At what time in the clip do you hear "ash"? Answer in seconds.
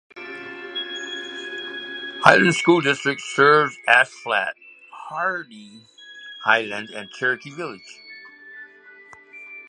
3.87-4.07